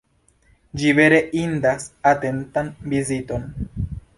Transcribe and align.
Ĝi 0.83 0.93
vere 0.99 1.19
indas 1.41 1.85
atentan 2.13 2.73
viziton. 2.95 3.49